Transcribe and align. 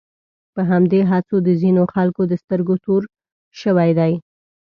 په 0.53 0.61
همدې 0.69 1.01
هڅو 1.11 1.35
د 1.47 1.49
ځینو 1.61 1.83
خلکو 1.93 2.21
د 2.27 2.33
سترګو 2.43 2.75
تور 2.85 3.01
شوی 3.61 3.91
دی. 3.99 4.13